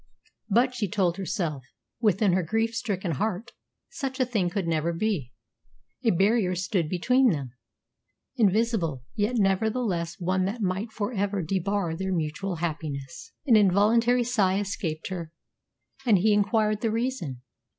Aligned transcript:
But, 0.49 0.73
she 0.73 0.87
told 0.89 1.17
herself 1.17 1.63
within 1.99 2.33
her 2.33 2.41
grief 2.41 2.73
stricken 2.73 3.11
heart, 3.11 3.51
such 3.91 4.19
a 4.19 4.25
thing 4.25 4.49
could 4.49 4.65
never 4.67 4.93
be. 4.93 5.31
A 6.03 6.09
barrier 6.09 6.55
stood 6.55 6.89
between 6.89 7.29
them, 7.29 7.51
invisible, 8.35 9.03
yet 9.13 9.35
nevertheless 9.37 10.15
one 10.19 10.45
that 10.45 10.59
might 10.59 10.91
for 10.91 11.13
ever 11.13 11.43
debar 11.43 11.95
their 11.95 12.11
mutual 12.11 12.55
happiness. 12.55 13.31
An 13.45 13.55
involuntary 13.55 14.23
sigh 14.23 14.57
escaped 14.59 15.09
her, 15.09 15.31
and 16.03 16.17
he 16.17 16.33
inquired 16.33 16.81
the 16.81 16.89
reason. 16.89 17.43